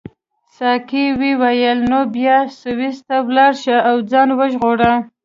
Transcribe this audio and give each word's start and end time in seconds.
ساقي 0.57 1.03
وویل 1.21 1.79
نو 1.91 1.99
بیا 2.15 2.37
سویس 2.61 2.97
ته 3.07 3.15
ولاړ 3.27 3.53
شه 3.63 3.77
او 3.89 3.95
ځان 4.11 4.29
وژغوره. 4.39 4.93